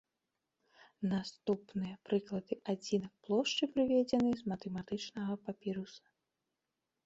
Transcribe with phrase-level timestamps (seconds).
[1.11, 6.05] Наступныя прыклады адзінак плошчы прыведзены з матэматычнага папіруса.